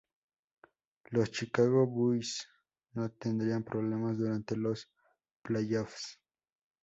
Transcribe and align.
Los 1.11 1.29
Chicago 1.29 1.85
Bulls 1.85 2.47
no 2.93 3.11
tendrían 3.11 3.63
problemas 3.63 4.17
durante 4.17 4.55
los 4.57 4.89
playoffs. 5.43 6.19